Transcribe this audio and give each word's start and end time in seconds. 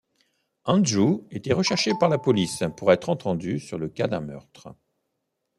Andrews 0.65 1.27
était 1.29 1.53
recherché 1.53 1.91
par 1.99 2.09
la 2.09 2.17
police 2.17 2.63
pour 2.75 2.91
être 2.91 3.07
entendu 3.09 3.59
sur 3.59 3.77
le 3.77 3.87
cas 3.87 4.07
d'un 4.07 4.21
meurtre. 4.21 4.73